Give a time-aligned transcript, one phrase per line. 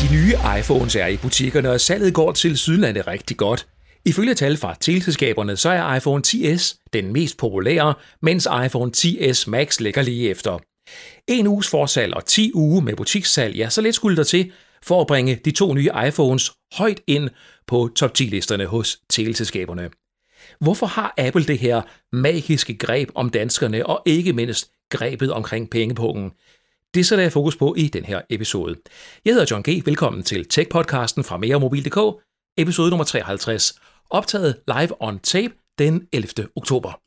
[0.00, 3.66] De nye iPhones er i butikkerne, og salget går til Sydlandet rigtig godt.
[4.04, 9.80] Ifølge tal fra teleselskaberne, så er iPhone 10s den mest populære, mens iPhone 10s Max
[9.80, 10.58] ligger lige efter.
[11.28, 14.52] En uges forsalg og 10 uger med butikssalg, ja, så lidt skulle der til
[14.82, 17.30] for at bringe de to nye iPhones højt ind
[17.66, 19.90] på top 10-listerne hos teleselskaberne.
[20.60, 21.82] Hvorfor har Apple det her
[22.12, 26.30] magiske greb om danskerne, og ikke mindst grebet omkring pengepungen?
[26.94, 28.76] Det sætter jeg fokus på i den her episode.
[29.24, 29.86] Jeg hedder John G.
[29.86, 32.22] Velkommen til Tech-podcasten fra meremobil.dk,
[32.58, 33.74] episode nummer 53,
[34.10, 36.48] optaget live on tape den 11.
[36.56, 37.00] oktober.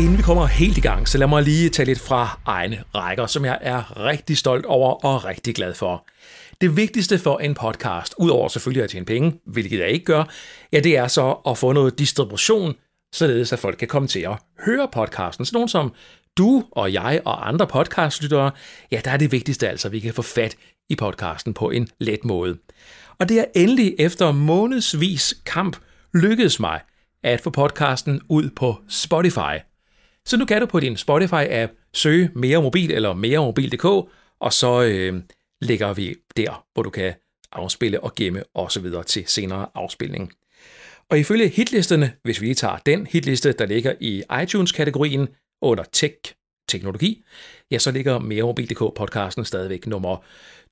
[0.00, 3.26] Inden vi kommer helt i gang, så lad mig lige tage lidt fra egne rækker,
[3.26, 6.06] som jeg er rigtig stolt over og rigtig glad for.
[6.60, 10.24] Det vigtigste for en podcast, udover selvfølgelig at tjene penge, hvilket jeg ikke gør,
[10.72, 12.74] ja, det er så at få noget distribution,
[13.14, 14.36] således at folk kan komme til at
[14.66, 15.44] høre podcasten.
[15.44, 15.92] Så nogen som
[16.38, 18.50] du og jeg og andre podcastlyttere,
[18.92, 20.56] ja, der er det vigtigste altså, at vi kan få fat
[20.90, 22.58] i podcasten på en let måde.
[23.18, 25.76] Og det er endelig efter månedsvis kamp
[26.14, 26.80] lykkedes mig
[27.22, 29.56] at få podcasten ud på Spotify.
[30.26, 33.84] Så nu kan du på din Spotify-app søge mere mobil eller meremobil.dk,
[34.40, 35.22] og så øh,
[35.60, 37.14] lægger vi der, hvor du kan
[37.52, 38.86] afspille og gemme osv.
[39.06, 40.32] til senere afspilning.
[41.10, 45.28] Og ifølge hitlisterne, hvis vi lige tager den hitliste, der ligger i iTunes-kategorien
[45.62, 46.14] under tech,
[46.68, 47.24] teknologi,
[47.70, 50.24] ja, så ligger meremobil.dk podcasten stadigvæk nummer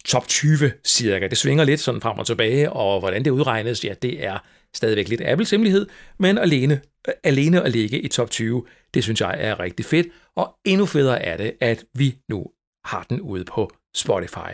[0.05, 1.27] top 20 cirka.
[1.27, 4.39] Det svinger lidt sådan frem og tilbage, og hvordan det udregnes, ja, det er
[4.75, 5.86] stadigvæk lidt Apples hemmelighed,
[6.19, 6.80] men alene,
[7.25, 11.23] alene at ligge i top 20, det synes jeg er rigtig fedt, og endnu federe
[11.23, 12.47] er det, at vi nu
[12.84, 14.50] har den ude på Spotify.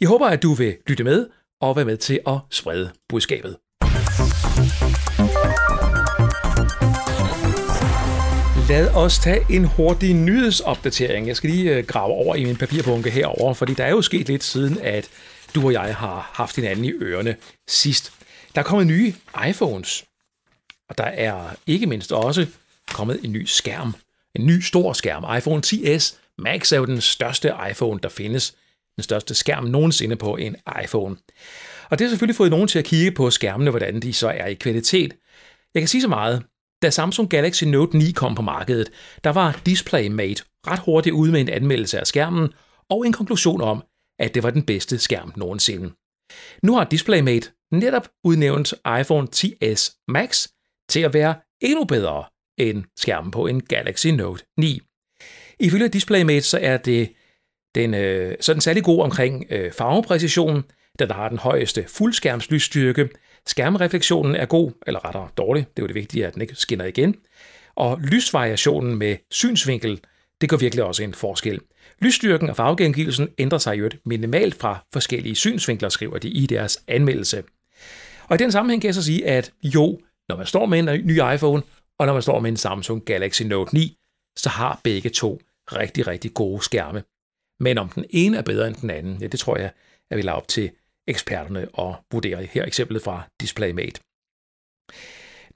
[0.00, 1.26] Jeg håber, at du vil lytte med
[1.60, 3.56] og være med til at sprede budskabet.
[8.68, 11.26] Lad os tage en hurtig nyhedsopdatering.
[11.26, 14.28] Jeg skal lige øh, grave over i min papirbunke herover, fordi der er jo sket
[14.28, 15.10] lidt siden, at
[15.54, 17.36] du og jeg har haft hinanden i ørerne
[17.68, 18.12] sidst.
[18.54, 19.14] Der er kommet nye
[19.48, 20.04] iPhones,
[20.88, 22.46] og der er ikke mindst også
[22.92, 23.94] kommet en ny skærm.
[24.34, 25.36] En ny stor skærm.
[25.38, 28.54] iPhone 10s Max er jo den største iPhone, der findes.
[29.02, 31.16] Den største skærm nogensinde på en iPhone.
[31.90, 34.46] Og det har selvfølgelig fået nogen til at kigge på skærmene, hvordan de så er
[34.46, 35.16] i kvalitet.
[35.74, 36.42] Jeg kan sige så meget.
[36.82, 38.90] Da Samsung Galaxy Note 9 kom på markedet,
[39.24, 42.52] der var DisplayMate ret hurtigt ude med en anmeldelse af skærmen
[42.90, 43.84] og en konklusion om,
[44.18, 45.92] at det var den bedste skærm nogensinde.
[46.62, 50.48] Nu har DisplayMate netop udnævnt iPhone 10s Max
[50.88, 52.24] til at være endnu bedre
[52.58, 54.80] end skærmen på en Galaxy Note 9.
[55.60, 57.12] Ifølge DisplayMate så er det
[57.74, 60.64] den, øh, så er den særlig god omkring øh, farvepræcision,
[60.98, 63.08] da der har den højeste fuldskærmslysstyrke.
[63.46, 66.84] Skærmreflektionen er god, eller rettere dårlig, det er jo det vigtige, at den ikke skinner
[66.84, 67.16] igen.
[67.74, 70.00] Og lysvariationen med synsvinkel,
[70.40, 71.60] det gør virkelig også en forskel.
[72.00, 77.42] Lysstyrken og farvegengivelsen ændrer sig jo minimalt fra forskellige synsvinkler, skriver de i deres anmeldelse.
[78.28, 81.06] Og i den sammenhæng kan jeg så sige, at jo, når man står med en
[81.06, 81.62] ny iPhone,
[81.98, 83.96] og når man står med en Samsung Galaxy Note 9,
[84.36, 85.40] så har begge to
[85.72, 87.02] rigtig, rigtig gode skærme.
[87.62, 89.70] Men om den ene er bedre end den anden, ja, det tror jeg,
[90.10, 90.70] at vi lader op til
[91.06, 92.46] eksperterne at vurdere.
[92.52, 94.00] Her eksemplet fra DisplayMate.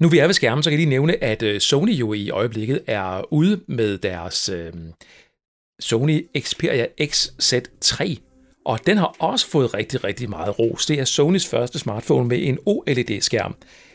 [0.01, 2.31] Nu vi er ved skærmen, så kan jeg lige nævne, at øh, Sony jo i
[2.31, 4.73] øjeblikket er ude med deres øh,
[5.81, 8.17] Sony Xperia XZ3,
[8.65, 10.87] og den har også fået rigtig, rigtig meget ros.
[10.87, 13.55] Det er Sonys første smartphone med en OLED-skærm.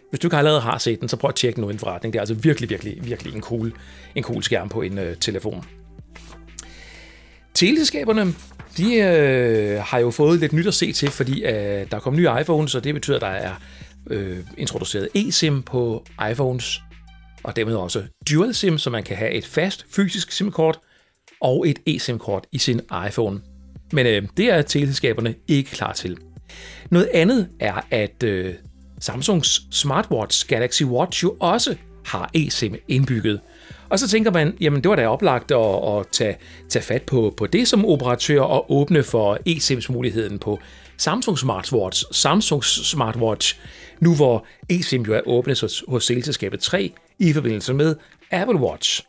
[0.10, 2.14] Hvis du ikke allerede har set den, så prøv at tjekke den uden forretning.
[2.14, 3.74] Det er altså virkelig, virkelig, virkelig en cool,
[4.16, 5.81] en cool skærm på en øh, telefon.
[7.62, 8.34] Teleselskaberne,
[8.78, 12.22] de øh, har jo fået lidt nyt at se til, fordi øh, der er kommet
[12.22, 13.54] nye iPhones, og det betyder, at der er
[14.10, 16.82] øh, introduceret eSIM på iPhones,
[17.44, 20.80] og dermed også Dual SIM, så man kan have et fast fysisk SIM-kort
[21.42, 23.42] og et eSIM-kort i sin iPhone.
[23.92, 26.18] Men øh, det er teleselskaberne ikke klar til.
[26.90, 28.54] Noget andet er, at øh,
[29.00, 33.40] Samsungs smartwatch Galaxy Watch jo også har eSIM indbygget.
[33.92, 36.38] Og så tænker man, jamen det var da oplagt at, at tage,
[36.70, 40.60] tage fat på, på det som operatør og åbne for eSIMs muligheden på
[40.98, 43.60] Samsung Smartwatch, Samsung Smartwatch,
[44.00, 47.96] nu hvor eSIM jo er åbnet hos, hos selskabet 3 i forbindelse med
[48.32, 49.04] Apple Watch.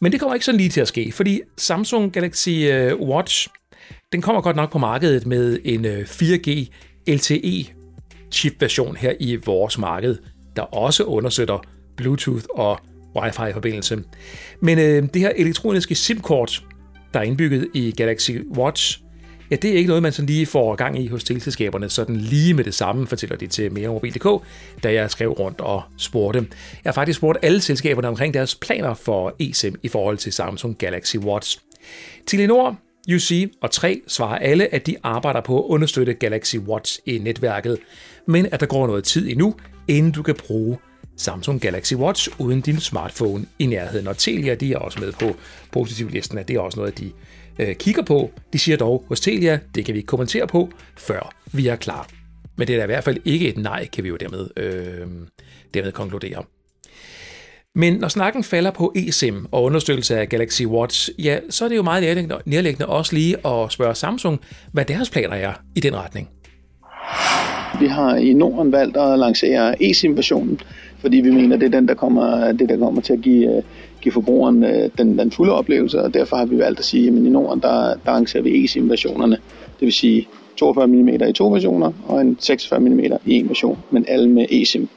[0.00, 3.48] Men det kommer ikke sådan lige til at ske, fordi Samsung Galaxy øh, Watch,
[4.12, 6.70] den kommer godt nok på markedet med en øh, 4G
[7.08, 7.66] LTE
[8.32, 10.16] chip-version her i vores marked,
[10.56, 11.58] der også understøtter
[11.96, 12.80] Bluetooth og
[13.16, 13.98] Wi-Fi-forbindelse.
[14.60, 16.64] Men øh, det her elektroniske SIM-kort,
[17.14, 19.02] der er indbygget i Galaxy Watch,
[19.50, 22.54] ja, det er ikke noget, man sådan lige får gang i hos teleselskaberne, sådan lige
[22.54, 24.44] med det samme, fortæller de til meremobil.dk,
[24.82, 26.38] da jeg skrev rundt og spurgte.
[26.38, 30.78] Jeg har faktisk spurgt alle selskaberne omkring deres planer for eSIM i forhold til Samsung
[30.78, 31.58] Galaxy Watch.
[32.26, 32.78] Telenor,
[33.14, 37.78] UC og 3 svarer alle, at de arbejder på at understøtte Galaxy Watch i netværket,
[38.26, 39.54] men at der går noget tid endnu,
[39.88, 40.78] inden du kan bruge
[41.16, 44.06] Samsung Galaxy Watch uden din smartphone i nærheden.
[44.06, 45.36] Og Telia de er også med på
[45.70, 47.10] positivlisten, at det er også noget, de
[47.58, 48.30] øh, kigger på.
[48.52, 52.08] De siger dog hos Telia, det kan vi ikke kommentere på, før vi er klar.
[52.56, 55.06] Men det er da i hvert fald ikke et nej, kan vi jo dermed, øh,
[55.74, 56.42] dermed konkludere.
[57.74, 61.76] Men når snakken falder på eSIM og understøttelse af Galaxy Watch, ja, så er det
[61.76, 64.40] jo meget nærliggende, nærliggende også lige at spørge Samsung,
[64.72, 66.28] hvad deres planer er i den retning.
[67.80, 70.60] Vi har i Norden valgt at lancere eSIM-versionen,
[71.02, 73.62] fordi vi mener, det er den, der kommer, det, der kommer til at give, øh,
[74.00, 77.14] give forbrugeren øh, den, den fulde oplevelse, og derfor har vi valgt at sige, at
[77.14, 79.36] i Norden, der, der arrangerer vi eSIM-versionerne,
[79.80, 83.78] det vil sige 42 mm i to versioner og en 46 mm i en version,
[83.90, 84.88] men alle med eSIM.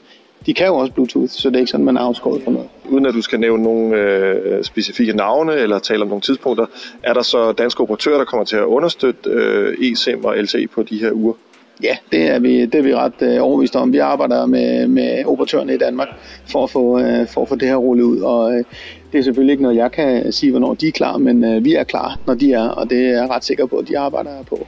[0.45, 2.67] De kan jo også Bluetooth, så det er ikke sådan, man er afskåret for noget.
[2.89, 6.65] Uden at du skal nævne nogle øh, specifikke navne eller tale om nogle tidspunkter,
[7.03, 10.83] er der så danske operatører, der kommer til at understøtte øh, eSIM og LTE på
[10.83, 11.33] de her uger?
[11.83, 13.93] Ja, det er vi, det er vi ret øh, overvist om.
[13.93, 16.07] Vi arbejder med, med operatørerne i Danmark
[16.51, 18.63] for at, få, øh, for at få det her rullet ud, og øh,
[19.11, 21.73] det er selvfølgelig ikke noget, jeg kan sige, hvornår de er klar, men øh, vi
[21.73, 24.43] er klar, når de er, og det er jeg ret sikker på, at de arbejder
[24.43, 24.67] på.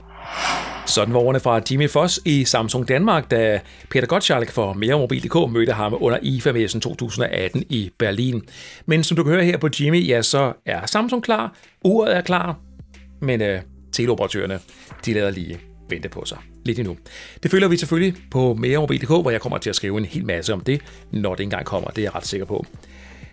[0.86, 3.60] Sådan var ordene fra Jimmy Foss i Samsung Danmark, da
[3.90, 8.42] Peter Gottschalk for Meremobil.dk mødte ham under IFA-messen 2018 i Berlin.
[8.86, 12.22] Men som du kan høre her på Jimmy, ja, så er Samsung klar, uret er
[12.22, 12.56] klar,
[13.22, 13.60] men øh,
[13.92, 14.60] teleoperatørerne,
[15.06, 15.60] de lader lige
[15.90, 16.38] vente på sig
[16.68, 16.98] lidt endnu.
[17.44, 20.54] Det følger vi selvfølgelig på meremobil.dk, hvor jeg kommer til at skrive en hel masse
[20.54, 20.82] om det,
[21.12, 22.66] når det engang kommer, det er jeg ret sikker på.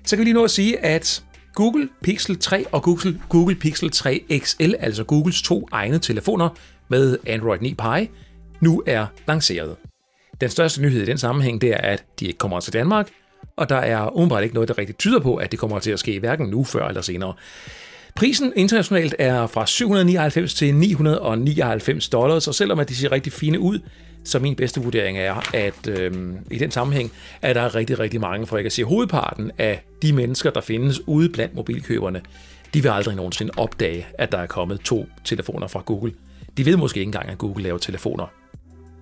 [0.05, 3.91] Så kan vi lige nå at sige, at Google Pixel 3 og Google, Google Pixel
[3.91, 6.49] 3 XL, altså Googles to egne telefoner
[6.89, 8.09] med Android 9 Pie,
[8.61, 9.77] nu er lanceret.
[10.41, 13.09] Den største nyhed i den sammenhæng, det er, at de ikke kommer til Danmark,
[13.57, 15.99] og der er åbenbart ikke noget, der rigtig tyder på, at det kommer til at
[15.99, 17.35] ske hverken nu, før eller senere.
[18.15, 23.61] Prisen internationalt er fra 799 til 999 dollars, og selvom at de ser rigtig fine
[23.61, 23.79] ud,
[24.25, 27.13] så min bedste vurdering er, at øh, i den sammenhæng
[27.43, 31.09] er der rigtig, rigtig mange, for jeg kan sige hovedparten af de mennesker, der findes
[31.09, 32.23] ude blandt mobilkøberne,
[32.75, 36.13] de vil aldrig nogensinde opdage, at der er kommet to telefoner fra Google.
[36.57, 38.27] De ved måske ikke engang, at Google laver telefoner.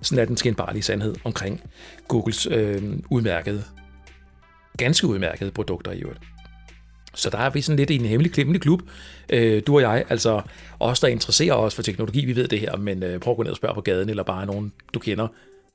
[0.01, 1.61] Sådan er den skinbarlige sandhed omkring
[2.07, 3.63] Googles øh, udmærkede,
[4.77, 6.32] ganske udmærkede produkter i øvrigt.
[7.15, 8.81] Så der er vi sådan lidt i en hemmelig klemmelig klub,
[9.29, 10.41] øh, du og jeg, altså
[10.79, 13.43] os, der interesserer os for teknologi, vi ved det her, men øh, prøv at gå
[13.43, 15.27] ned og spørge på gaden, eller bare nogen, du kender,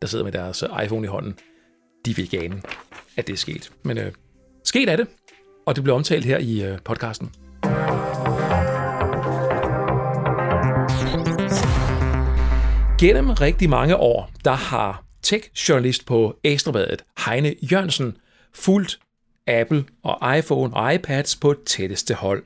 [0.03, 1.35] der sidder med deres øh, iPhone i hånden.
[2.05, 2.63] De vil ikke ane,
[3.17, 3.71] at det er sket.
[3.83, 4.13] Men øh,
[4.65, 5.07] sket er det,
[5.67, 7.31] og det bliver omtalt her i øh, podcasten.
[13.01, 18.17] Gennem rigtig mange år, der har tech-journalist på Ekstrabladet, Heine Jørgensen,
[18.55, 18.99] fulgt
[19.49, 22.45] Apple og iPhone og iPads på tætteste hold.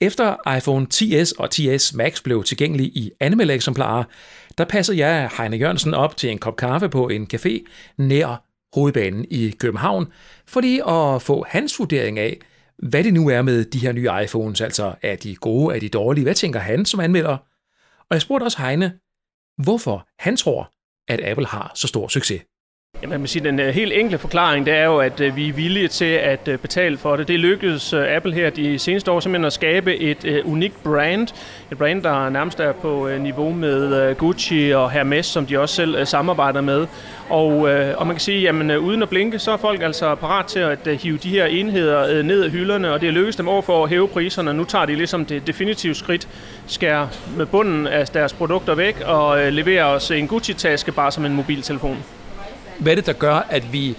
[0.00, 4.04] Efter iPhone 10s og 10s Max blev tilgængelige i anmeldeeksemplarer,
[4.58, 7.64] der passede jeg Heine Jørgensen op til en kop kaffe på en café
[7.98, 8.44] nær
[8.74, 10.06] hovedbanen i København,
[10.46, 12.38] fordi at få hans vurdering af,
[12.78, 15.88] hvad det nu er med de her nye iPhones, altså er de gode, er de
[15.88, 17.36] dårlige, hvad tænker han som anmelder?
[17.98, 18.92] Og jeg spurgte også Heine,
[19.62, 20.72] hvorfor han tror,
[21.08, 22.42] at Apple har så stor succes.
[23.02, 25.52] Jamen, man sige, den øh, helt enkle forklaring, det er jo, at øh, vi er
[25.52, 27.28] villige til at øh, betale for det.
[27.28, 31.28] Det lykkedes Apple her de seneste år simpelthen at skabe et unikt brand.
[31.72, 36.06] Et brand, der nærmest er på niveau med Gucci og Hermes, som de også selv
[36.06, 36.86] samarbejder med.
[37.28, 37.56] Og,
[37.96, 40.78] og man kan sige, jamen uden at blinke, så er folk altså parat til at
[40.86, 43.90] hive de her enheder ned af hylderne, og det er lykkedes dem over for at
[43.90, 44.54] hæve priserne.
[44.54, 46.28] Nu tager de ligesom det definitive skridt,
[46.66, 51.34] skærer med bunden af deres produkter væk og leverer os en Gucci-taske bare som en
[51.34, 52.04] mobiltelefon.
[52.78, 53.96] Hvad er det, der gør, at vi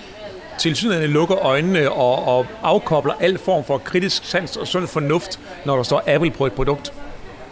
[0.59, 5.75] tilsyneladende lukker øjnene og, og afkobler al form for kritisk sans og sund fornuft, når
[5.75, 6.93] der står Apple på et produkt?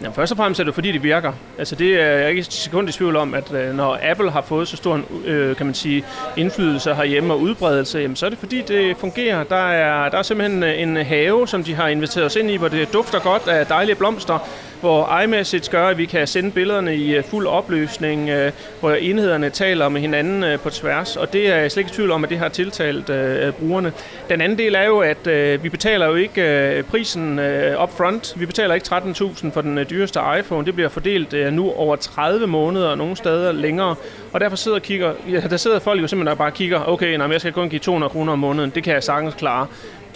[0.00, 1.32] Jamen, først og fremmest er det fordi, det virker.
[1.58, 4.42] Altså, det er jeg ikke et sekund i tvivl om, at øh, når Apple har
[4.42, 6.04] fået så stor en, øh, kan man sige,
[6.36, 9.44] indflydelse herhjemme og udbredelse, jamen, så er det fordi, det fungerer.
[9.44, 12.56] Der er, der er simpelthen en øh, have, som de har inviteret os ind i,
[12.56, 14.38] hvor det dufter godt af dejlige blomster
[14.86, 19.50] hvor iMessage gør, at vi kan sende billederne i øh, fuld opløsning, øh, hvor enhederne
[19.50, 22.24] taler med hinanden øh, på tværs, og det er jeg slet ikke i tvivl om,
[22.24, 23.06] at det har tiltalt
[23.52, 23.92] brugerne.
[24.28, 27.40] Den anden del er jo, at vi betaler jo ikke prisen
[27.82, 28.34] upfront.
[28.36, 30.66] Vi betaler ikke 13.000 for den dyreste iPhone.
[30.66, 33.94] Det bliver fordelt nu over 30 måneder, og nogle steder længere.
[34.32, 37.40] Og derfor sidder, kigger, ja, der sidder folk jo simpelthen bare kigger, okay, nej, jeg
[37.40, 38.72] skal kun give 200 kroner om måneden.
[38.74, 39.66] Det kan jeg sagtens klare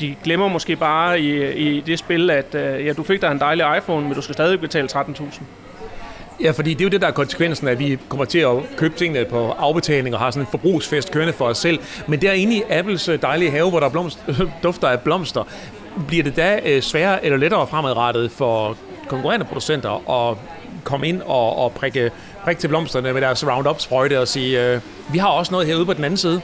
[0.00, 3.38] de glemmer måske bare i, i det spil, at øh, ja, du fik dig en
[3.38, 5.42] dejlig iPhone, men du skal stadig betale 13.000.
[6.42, 8.94] Ja, fordi det er jo det, der er konsekvensen, at vi kommer til at købe
[8.96, 11.78] tingene på afbetaling og har sådan en forbrugsfest kørende for os selv.
[12.06, 14.18] Men derinde i Apples øh, dejlige have, hvor der blomst,
[14.62, 15.44] dufter af blomster,
[16.08, 18.76] bliver det da øh, sværere eller lettere fremadrettet for
[19.08, 20.36] konkurrerende producenter at
[20.84, 22.10] komme ind og, og prikke,
[22.44, 24.80] prikke til blomsterne med deres Roundup-sprøjte og sige, øh,
[25.12, 26.40] vi har også noget herude på den anden side.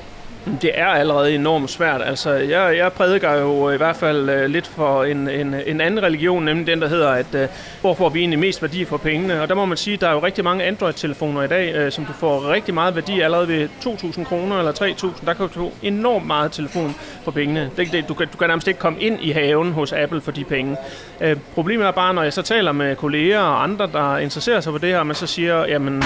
[0.46, 0.58] Mm.
[0.58, 2.02] Det er allerede enormt svært.
[2.02, 5.80] Altså, jeg, jeg prædiker jo øh, i hvert fald uh, lidt for en, en, en
[5.80, 7.40] anden religion, nemlig den, der hedder, at uh,
[7.80, 9.42] hvor får vi egentlig mest værdi for pengene?
[9.42, 11.92] Og der må man sige, at der er jo rigtig mange Android-telefoner i dag, uh,
[11.92, 15.26] som du får rigtig meget værdi allerede ved 2.000 kroner eller 3.000.
[15.26, 17.70] Der kan du få enormt meget telefon for pengene.
[17.76, 20.32] Det, det, du, kan, du kan nærmest ikke komme ind i haven hos Apple for
[20.32, 20.76] de penge.
[21.20, 24.72] Uh, problemet er bare, når jeg så taler med kolleger og andre, der interesserer sig
[24.72, 26.02] for det her, man så siger, jamen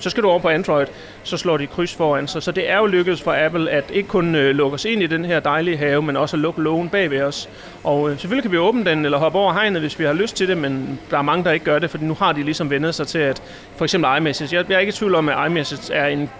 [0.00, 0.86] så skal du over på Android,
[1.22, 2.42] så slår de kryds foran sig.
[2.42, 5.06] Så det er jo lykkedes for Apple at ikke kun øh, lukke os ind i
[5.06, 7.48] den her dejlige have, men også at lukke lågen bag ved os.
[7.84, 10.36] Og øh, selvfølgelig kan vi åbne den eller hoppe over hegnet, hvis vi har lyst
[10.36, 12.70] til det, men der er mange, der ikke gør det, for nu har de ligesom
[12.70, 13.42] vendet sig til, at
[13.76, 14.56] for eksempel iMessage.
[14.56, 16.30] Jeg, jeg er ikke i tvivl om, at iMessage er en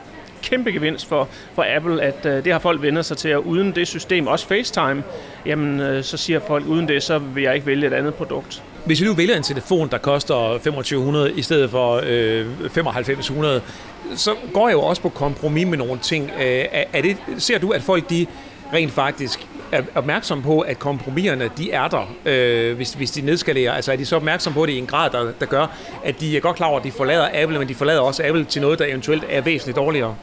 [0.43, 3.73] kæmpe gevinst for, for Apple, at øh, det har folk vendt sig til, og uden
[3.73, 5.03] det system, også FaceTime,
[5.47, 8.63] jamen øh, så siger folk, uden det, så vil jeg ikke vælge et andet produkt.
[8.85, 13.63] Hvis vi nu vælger en telefon, der koster 2500 i stedet for øh, 9500,
[14.15, 16.31] så går jeg jo også på kompromis med nogle ting.
[16.31, 18.27] Øh, er, er det, ser du, at folk de
[18.73, 23.73] rent faktisk er opmærksomme på, at kompromiserne de er der, øh, hvis, hvis de nedskalerer?
[23.73, 25.67] Altså er de så opmærksomme på det i en grad, der, der gør,
[26.05, 28.45] at de er godt klar over, at de forlader Apple, men de forlader også Apple
[28.45, 30.17] til noget, der eventuelt er væsentligt dårligere?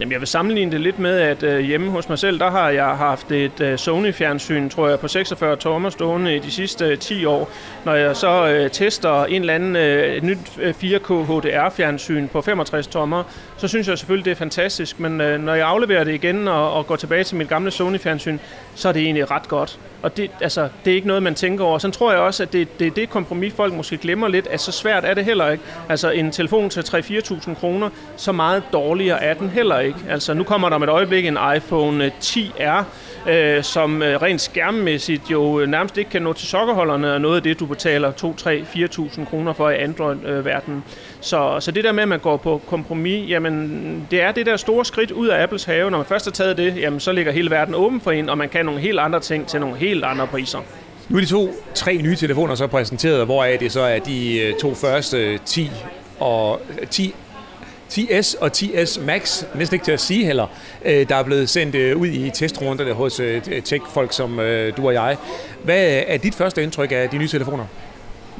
[0.00, 2.70] Jamen, jeg vil sammenligne det lidt med, at øh, hjemme hos mig selv, der har
[2.70, 6.98] jeg haft et øh, Sony-fjernsyn, tror jeg, på 46 tommer stående i de sidste øh,
[6.98, 7.50] 10 år.
[7.84, 12.86] Når jeg så øh, tester en eller anden øh, nyt øh, 4K HDR-fjernsyn på 65
[12.86, 13.24] tommer,
[13.56, 15.00] så synes jeg selvfølgelig, det er fantastisk.
[15.00, 18.38] Men øh, når jeg afleverer det igen og, og går tilbage til mit gamle Sony-fjernsyn,
[18.74, 19.78] så er det egentlig ret godt.
[20.02, 21.78] Og det, altså, det er ikke noget, man tænker over.
[21.78, 24.72] Så tror jeg også, at det, det, det kompromis, folk måske glemmer lidt, at så
[24.72, 25.64] svært er det heller ikke.
[25.88, 29.87] Altså en telefon til 3-4.000 kroner, så meget dårligere er den heller ikke.
[30.10, 32.84] Altså nu kommer der om et øjeblik en iPhone øh, 10R,
[33.30, 37.36] øh, som øh, rent skærmmæssigt jo øh, nærmest ikke kan nå til sokkerholderne, og noget
[37.36, 40.84] af det, du betaler 2, 3, 4.000 kroner for i Android-verdenen.
[41.20, 44.56] Så, så det der med, at man går på kompromis, jamen det er det der
[44.56, 45.90] store skridt ud af Apples have.
[45.90, 48.38] Når man først har taget det, jamen så ligger hele verden åben for en, og
[48.38, 50.58] man kan nogle helt andre ting til nogle helt andre priser.
[51.08, 54.40] Nu er de to, tre nye telefoner så præsenteret, hvor er det så er de
[54.40, 55.70] øh, to første 10
[56.20, 57.14] og 10
[57.92, 60.46] 10S og 10S Max, næsten ikke til at sige heller,
[60.84, 64.36] øh, der er blevet sendt øh, ud i testrunderne hos øh, tech-folk som
[64.76, 65.16] du og jeg.
[65.64, 67.64] Hvad er dit første indtryk af de nye telefoner?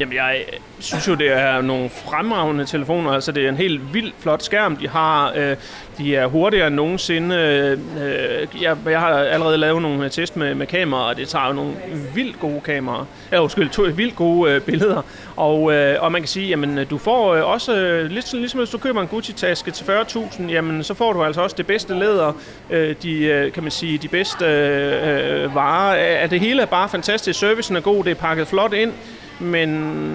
[0.01, 0.45] Jamen, jeg
[0.79, 3.11] synes jo, det er nogle fremragende telefoner.
[3.11, 5.33] Altså, det er en helt vildt flot skærm, de har.
[5.37, 5.57] Øh,
[5.99, 7.37] de er hurtigere end nogensinde.
[7.37, 11.47] Øh, jeg, jeg har allerede lavet nogle øh, test med, med kameraer, og det tager
[11.47, 11.75] jo nogle
[12.15, 13.05] vildt gode kameraer.
[13.33, 15.03] Ja, undskyld, to vildt gode øh, billeder.
[15.37, 18.71] Og, øh, og man kan sige, jamen, du får øh, også, øh, lidt ligesom hvis
[18.71, 22.33] du køber en Gucci-taske til 40.000, jamen, så får du altså også det bedste læder,
[22.71, 26.19] øh, de, øh, kan man sige, de bedste øh, øh varer.
[26.23, 27.41] At det hele er bare fantastisk.
[27.41, 28.93] Servicen er god, det er pakket flot ind.
[29.41, 29.71] Men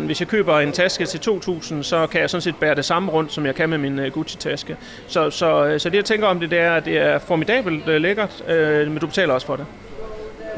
[0.05, 3.11] hvis jeg køber en taske til 2.000, så kan jeg sådan set bære det samme
[3.11, 4.77] rundt, som jeg kan med min øh, Gucci-taske.
[5.07, 7.87] Så, så, øh, så det jeg tænker om det, det er, at det er formidabelt
[7.87, 8.43] øh, lækkert,
[8.87, 9.65] men du betaler også for det.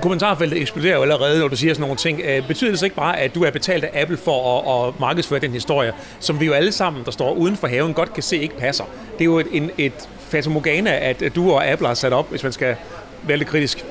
[0.01, 2.21] Kommentarfeltet eksploderer jo allerede, når du siger sådan nogle ting.
[2.47, 5.39] Betyder det så ikke bare, at du er betalt af Apple for at, at markedsføre
[5.39, 8.37] den historie, som vi jo alle sammen, der står uden for haven, godt kan se
[8.37, 8.83] ikke passer?
[9.13, 12.43] Det er jo et, en, et fatamorgana, at du og Apple har sat op, hvis
[12.43, 12.75] man skal
[13.23, 13.85] være lidt kritisk.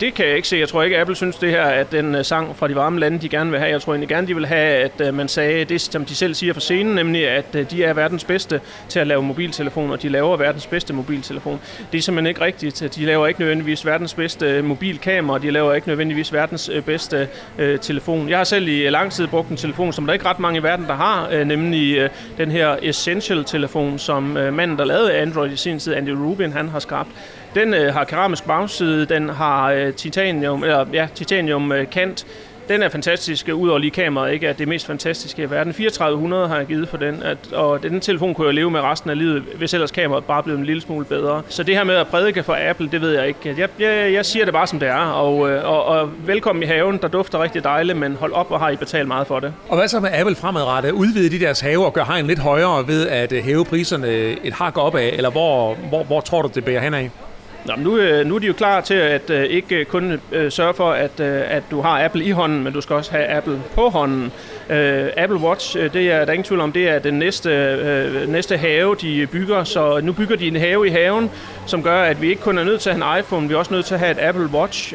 [0.00, 0.56] Det kan jeg ikke se.
[0.56, 3.18] Jeg tror ikke, Apple synes det her, at den øh, sang fra de varme lande,
[3.18, 3.70] de gerne vil have.
[3.70, 6.34] Jeg tror egentlig gerne, de vil have, at øh, man sagde det, som de selv
[6.34, 9.96] siger for scenen, nemlig at øh, de er verdens bedste til at lave mobiltelefoner.
[9.96, 11.60] De laver verdens bedste mobiltelefon.
[11.92, 12.96] Det er simpelthen ikke rigtigt.
[12.96, 15.38] De laver ikke nødvendigvis verdens bedste mobilkamera.
[15.38, 17.28] De laver ikke nødvendigvis verdens bedste
[17.80, 18.28] telefon.
[18.28, 20.62] Jeg har selv i lang tid brugt en telefon, som der ikke ret mange i
[20.62, 25.94] verden, der har, nemlig den her Essential-telefon, som manden, der lavede Android i sin tid,
[25.94, 27.10] Andy Rubin, han har skabt.
[27.56, 32.26] Den øh, har keramisk bagside, den har øh, titanium, eller, ja, titanium øh, kant,
[32.68, 34.48] den er fantastisk, øh, ud over lige kameraet, ikke?
[34.48, 35.72] At det er mest fantastiske i verden.
[35.72, 39.10] 3400 har jeg givet for den, at, og den telefon kunne jeg leve med resten
[39.10, 41.42] af livet, hvis ellers kameraet bare blev en lille smule bedre.
[41.48, 43.54] Så det her med at prædike for Apple, det ved jeg ikke.
[43.58, 46.66] Jeg, jeg, jeg siger det bare som det er, og, øh, og, og velkommen i
[46.66, 49.54] haven, der dufter rigtig dejligt, men hold op, hvor har I betalt meget for det.
[49.68, 50.90] Og hvad så med Apple fremadrettet?
[50.90, 54.08] Udvide de deres have og gøre hegn lidt højere ved at øh, hæve priserne
[54.44, 57.10] et hak op af, eller hvor, hvor, hvor tror du, det bærer hen af?
[57.66, 60.74] Nå, nu, øh, nu er de jo klar til at øh, ikke øh, kun sørge
[60.74, 63.88] for, at, at du har Apple i hånden, men du skal også have Apple på
[63.88, 64.32] hånden.
[65.16, 68.96] Apple Watch, det er der er ingen tvivl om, det er den næste, næste have,
[69.00, 69.64] de bygger.
[69.64, 71.30] Så nu bygger de en have i haven,
[71.66, 73.58] som gør, at vi ikke kun er nødt til at have en iPhone, vi er
[73.58, 74.94] også nødt til at have et Apple Watch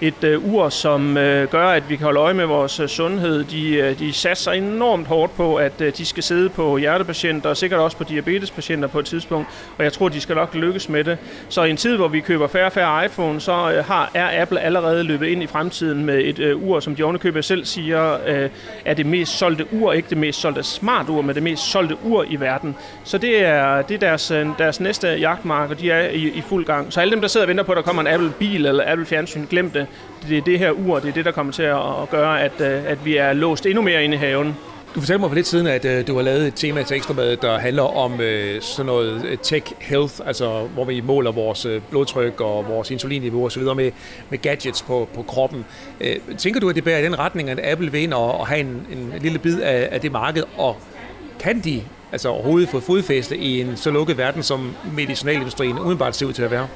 [0.00, 3.44] et øh, ur, som øh, gør, at vi kan holde øje med vores øh, sundhed.
[3.44, 7.96] De, de satser enormt hårdt på, at de skal sidde på hjertepatienter og sikkert også
[7.96, 9.48] på diabetespatienter på et tidspunkt.
[9.78, 11.18] Og jeg tror, de skal nok lykkes med det.
[11.48, 14.60] Så i en tid, hvor vi køber færre og færre iPhone, så har, er Apple
[14.60, 18.16] allerede løbet ind i fremtiden med et ur, som de ovenikøbet selv siger,
[18.84, 21.96] er det mest solgte ur, ikke det mest solgte smart ur, men det mest solgte
[22.04, 22.76] ur i verden.
[23.04, 26.64] Så det er, det er deres, deres næste jagtmark, og de er i, i fuld
[26.64, 26.92] gang.
[26.92, 29.46] Så alle dem, der sidder og venter på, at der kommer en Apple-bil eller Apple-fjernsyn,
[29.50, 29.86] glem det
[30.28, 32.90] det er det her ur, det er det, der kommer til at gøre, at, øh,
[32.90, 34.56] at vi er låst endnu mere inde i haven.
[34.94, 37.42] Du fortalte mig for lidt siden, at uh, du har lavet et tema til Ekstrabladet,
[37.42, 42.68] der handler om øh, sådan noget tech health, altså hvor vi måler vores blodtryk og
[42.68, 43.62] vores insulinniveau osv.
[43.62, 43.90] Med,
[44.30, 45.64] med gadgets på, på kroppen.
[46.38, 48.60] Tænker du, at det bærer i den retning, at Apple vil ind og, og have
[48.60, 50.76] en, en lille bid af, af det marked, og
[51.40, 56.26] kan de altså overhovedet få fodfæste i en så lukket verden, som medicinalindustrien udenbart ser
[56.26, 56.68] ud til at være?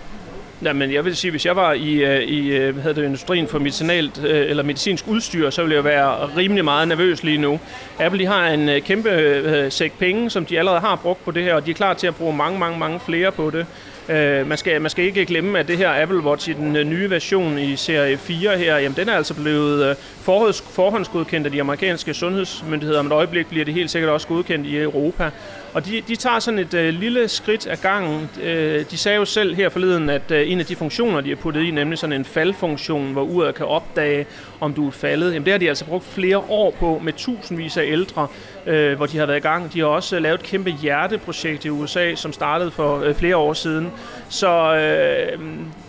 [0.64, 3.48] Jamen, jeg vil sige, hvis jeg var i, øh, i øh, hvad hedder det, industrien
[3.48, 7.60] for medicinalt øh, eller medicinsk udstyr, så ville jeg være rimelig meget nervøs lige nu.
[7.98, 11.54] Apple de har en kæmpe sæk penge, som de allerede har brugt på det her,
[11.54, 13.66] og de er klar til at bruge mange, mange, mange flere på det.
[14.08, 17.10] Uh, man, skal, man skal ikke glemme, at det her Apple Watch i den nye
[17.10, 22.14] version i serie 4 her, jamen den er altså blevet forhånds, forhåndsgodkendt af de amerikanske
[22.14, 23.00] sundhedsmyndigheder.
[23.00, 25.30] Om et øjeblik bliver det helt sikkert også godkendt i Europa.
[25.74, 28.30] Og de, de tager sådan et øh, lille skridt af gangen.
[28.42, 31.36] Øh, de sagde jo selv her forleden, at øh, en af de funktioner, de har
[31.36, 34.26] puttet i, nemlig sådan en faldfunktion, hvor uret kan opdage,
[34.60, 37.76] om du er faldet, jamen det har de altså brugt flere år på med tusindvis
[37.76, 38.26] af ældre,
[38.66, 39.72] øh, hvor de har været i gang.
[39.72, 43.36] De har også øh, lavet et kæmpe hjerteprojekt i USA, som startede for øh, flere
[43.36, 43.90] år siden.
[44.28, 45.38] Så øh,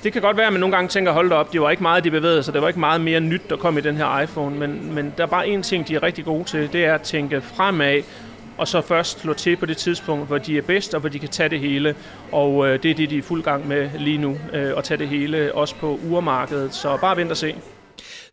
[0.03, 1.83] det kan godt være, at man nogle gange tænker, hold da op, det var ikke
[1.83, 2.53] meget, de bevægede sig.
[2.53, 4.55] Det var ikke meget mere nyt, der kom i den her iPhone.
[4.55, 7.01] Men, men der er bare en ting, de er rigtig gode til, det er at
[7.01, 8.01] tænke fremad
[8.57, 11.19] og så først slå til på det tidspunkt, hvor de er bedst, og hvor de
[11.19, 11.95] kan tage det hele.
[12.31, 14.97] Og øh, det er det, de er fuld gang med lige nu, øh, at tage
[14.97, 16.73] det hele, også på urmarkedet.
[16.73, 17.55] Så bare vent og se.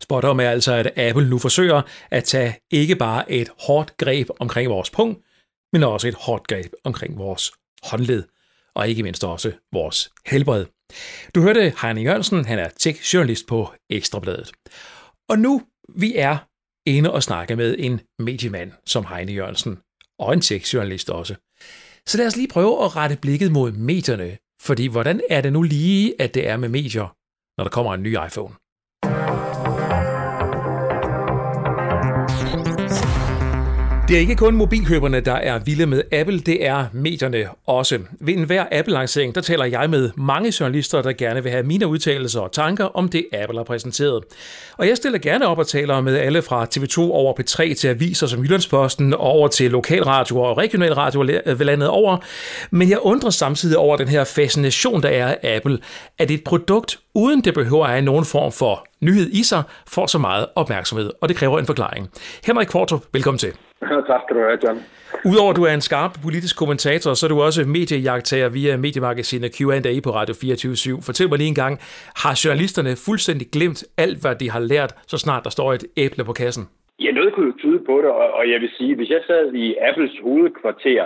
[0.01, 4.69] Spot er altså, at Apple nu forsøger at tage ikke bare et hårdt greb omkring
[4.69, 5.19] vores punkt,
[5.73, 7.51] men også et hårdt greb omkring vores
[7.83, 8.23] håndled,
[8.75, 10.65] og ikke mindst også vores helbred.
[11.35, 14.51] Du hørte Heine Jørgensen, han er tech-journalist på Ekstrabladet.
[15.29, 15.61] Og nu
[15.95, 16.37] vi er
[16.85, 19.79] inde og snakke med en mediemand som Heine Jørgensen
[20.21, 21.35] og en tech-journalist også.
[22.07, 25.61] Så lad os lige prøve at rette blikket mod medierne, fordi hvordan er det nu
[25.61, 27.15] lige, at det er med medier,
[27.57, 28.55] når der kommer en ny iPhone?
[34.11, 37.99] Det er ikke kun mobilkøberne, der er vilde med Apple, det er medierne også.
[38.19, 42.39] Ved enhver Apple-lancering, der taler jeg med mange journalister, der gerne vil have mine udtalelser
[42.39, 44.23] og tanker om det, Apple har præsenteret.
[44.77, 48.27] Og jeg stiller gerne op og taler med alle fra TV2 over P3 til aviser
[48.27, 52.17] som Jyllandsposten, over til lokalradio og regionalradio landet over.
[52.71, 55.79] Men jeg undrer samtidig over den her fascination, der er af Apple,
[56.17, 60.07] at et produkt, uden det behøver at have nogen form for nyhed i sig, får
[60.07, 62.09] så meget opmærksomhed, og det kræver en forklaring.
[62.45, 63.51] Henrik Kvartrup, velkommen til.
[64.09, 64.77] tak skal du have, John.
[65.25, 69.51] Udover at du er en skarp politisk kommentator, så er du også mediejagtager via mediemagasinet
[69.57, 71.79] Q&A på Radio 24 Fortæl mig lige en gang,
[72.23, 76.23] har journalisterne fuldstændig glemt alt, hvad de har lært, så snart der står et æble
[76.25, 76.63] på kassen?
[76.99, 79.75] Ja, noget kunne jo tyde på det, og jeg vil sige, hvis jeg sad i
[79.89, 81.03] Apples hovedkvarter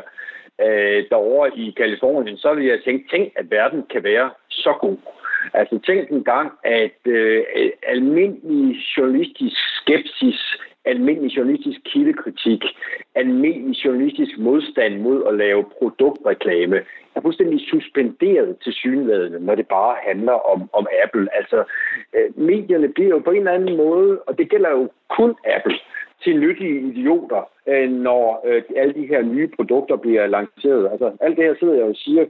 [0.66, 4.98] øh, derovre i Kalifornien, så ville jeg tænke, tænk, at verden kan være så god.
[5.54, 7.44] Altså tænk en gang, at øh,
[7.84, 10.40] almindelig journalistisk skepsis
[10.86, 12.64] almindelig journalistisk kildekritik,
[13.16, 16.78] almindelig journalistisk modstand mod at lave produktreklame,
[17.16, 21.28] er fuldstændig suspenderet til synlædende, når det bare handler om, om Apple.
[21.36, 21.64] Altså,
[22.16, 25.80] øh, medierne bliver jo på en eller anden måde, og det gælder jo kun Apple,
[26.24, 30.92] til nyttige idioter, øh, når øh, alle de her nye produkter bliver lanceret.
[30.92, 32.26] Altså, alt det her sidder jeg og siger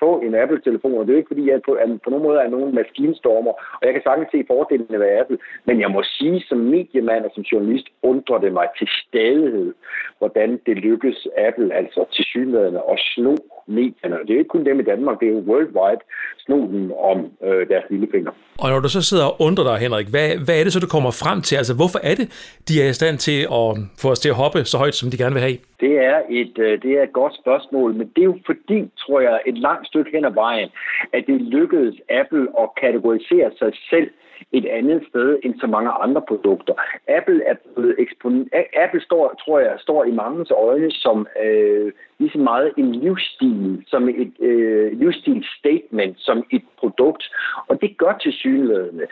[0.00, 2.74] på en Apple-telefon, og det er ikke, fordi jeg på, på nogen måde er nogen
[2.74, 7.24] maskinstormer, og jeg kan sagtens se fordelene ved Apple, men jeg må sige, som mediemand
[7.24, 9.74] og som journalist, undrer det mig til stadighed,
[10.18, 13.34] hvordan det lykkes Apple altså til synligheden at sno
[13.66, 14.16] medierne.
[14.26, 16.02] Det er ikke kun dem i Danmark, det er jo worldwide,
[16.38, 18.32] sno dem om øh, deres lillefinger.
[18.58, 20.86] Og når du så sidder og undrer dig, Henrik, hvad, hvad er det så, du
[20.96, 21.56] kommer frem til?
[21.56, 22.26] Altså, hvorfor er det,
[22.68, 23.68] de er i stand til at
[24.02, 25.58] få os til at hoppe så højt, som de gerne vil have?
[25.80, 29.20] Det er et, øh, det er et godt spørgsmål, men det er jo fordi, tror
[29.20, 30.68] jeg, et langt stykke hen ad vejen,
[31.12, 34.10] at det lykkedes Apple at kategorisere sig selv
[34.52, 36.74] et andet sted end så mange andre produkter.
[37.08, 38.48] Apple er blevet ekspon-
[38.84, 43.84] Apple står, tror jeg, står i mangens øjne som øh, lige så meget en livsstil,
[43.86, 47.24] som et øh, livsstil statement, som et produkt.
[47.68, 49.06] Og det gør til synlædende,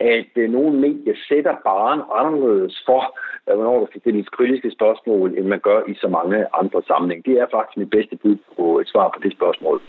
[0.00, 5.38] at øh, nogle medier sætter baren anderledes for, øh, hvornår der skal stilles kritiske spørgsmål,
[5.38, 7.24] end man gør i så mange andre sammenhæng.
[7.24, 9.80] Det er faktisk mit bedste bud på et svar på det spørgsmål.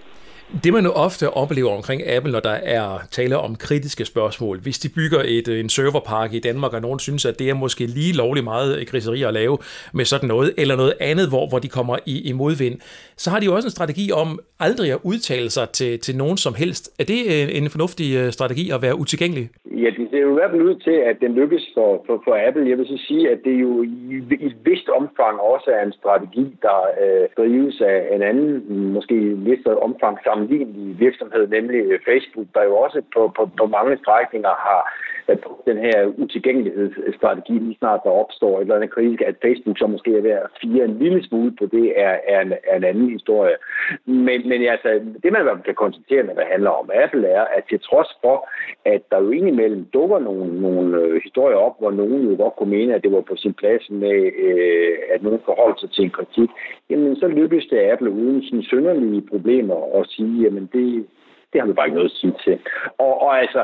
[0.63, 4.79] Det man jo ofte oplever omkring Apple, når der er tale om kritiske spørgsmål, hvis
[4.79, 7.85] de bygger et, øh, en serverpark i Danmark, og nogen synes, at det er måske
[7.85, 9.57] lige lovlig meget øh, griseri at lave
[9.93, 12.79] med sådan noget, eller noget andet, hvor, hvor de kommer i, i modvind,
[13.17, 16.37] så har de jo også en strategi om aldrig at udtale sig til, til nogen
[16.37, 16.83] som helst.
[16.99, 19.49] Er det øh, en fornuftig strategi at være utilgængelig?
[19.83, 22.33] Ja, det ser jo i hvert fald ud til, at den lykkes for, for, for
[22.47, 22.69] Apple.
[22.69, 23.87] Jeg vil så sige, at det jo i,
[24.45, 28.49] i et vist omfang også er en strategi, der øh, drives af en anden,
[28.95, 33.49] måske i et vist omfang sammenlignelige virksomhed, nemlig øh, Facebook, der jo også på, på,
[33.59, 34.81] på mange strækninger har
[35.29, 35.37] øh,
[35.69, 40.17] den her utilgængelighedsstrategi, lige snart der opstår et eller andet kritisk, at Facebook så måske
[40.17, 43.09] er ved at fire en lille smule på det, er, er, en, er en anden
[43.09, 43.55] historie.
[44.05, 44.89] Men, men altså,
[45.23, 48.37] det man kan konstatere, når det handler om Apple, er, at til trods for,
[48.85, 52.75] at der jo indimellem dukker nogle, nogle øh, historier op, hvor nogen jo godt kunne
[52.77, 56.15] mene, at det var på sin plads med, øh, at nogen forholdt sig til en
[56.17, 56.49] kritik,
[56.89, 61.05] jamen så lykkedes det Apple uden sine synderlige problemer at sige, jamen det,
[61.53, 62.59] det har vi bare ikke noget at sige til.
[62.97, 63.63] Og, og altså,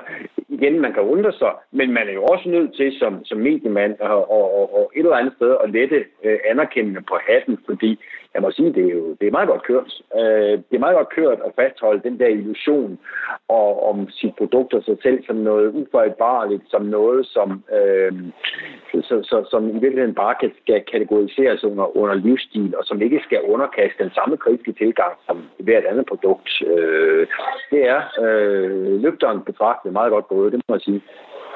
[0.50, 4.00] igen, man kan undre sig, men man er jo også nødt til som, som mediemand
[4.00, 8.00] og, og, og et eller andet sted at lette øh, anerkendende på hatten, fordi
[8.34, 10.02] jeg må sige, det er jo det er meget godt kørt.
[10.20, 13.00] Øh, det er meget godt kørt at fastholde den der illusion
[13.48, 18.12] og, om sit produkt og sig selv som noget ufejlbarligt, som noget, som, øh,
[19.04, 23.22] så, så, som i virkeligheden bare kan, skal kategoriseres under, under livsstil, og som ikke
[23.24, 26.50] skal underkaste den samme kritiske tilgang som hvert andet produkt.
[26.68, 27.28] Øh,
[27.72, 31.02] det er øh, løfteren betragtet meget godt gået, det må jeg sige.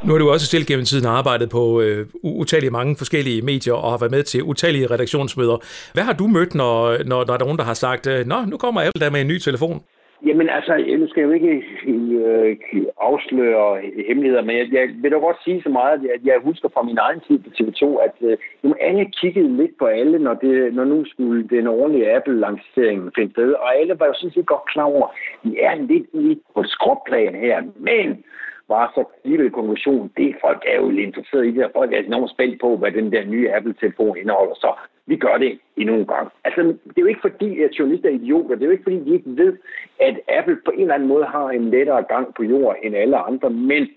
[0.04, 3.92] Nu har du også selv gennem tiden arbejdet på øh, utallige mange forskellige medier og
[3.92, 5.58] har været med til utallige redaktionsmøder.
[5.94, 8.58] Hvad har du mødt, når, når der er nogen, der har sagt, øh, Nå, nu
[8.58, 9.82] kommer Apple der med en ny telefon?
[10.26, 12.58] Jamen altså, øh, nu skal jeg jo ikke øh,
[13.02, 16.84] afsløre hemmeligheder, men jeg, jeg vil da godt sige så meget, at jeg husker fra
[16.84, 20.84] min egen tid på TV2, at øh, alle kiggede lidt på alle, når, det, når
[20.84, 24.84] nu skulle den ordentlige Apple-lancering finde sted, og alle var jo sådan set godt klar
[24.84, 28.24] over, at vi er lidt, lidt på skråplan her, men
[28.68, 32.00] var så alligevel konklusion, det folk er jo lidt interesseret i det, og folk er
[32.00, 34.74] enormt spændt på, hvad den der nye Apple-telefon indeholder, så
[35.08, 36.32] vi gør det endnu en gang.
[36.44, 39.00] Altså, det er jo ikke fordi, at journalister er idioter, det er jo ikke fordi,
[39.00, 39.58] de ikke ved,
[40.00, 43.18] at Apple på en eller anden måde har en lettere gang på jord end alle
[43.18, 43.88] andre, men